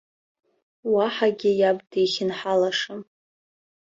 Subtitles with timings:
[0.93, 3.01] Уаҳагьы иаб дихьынҳалашам.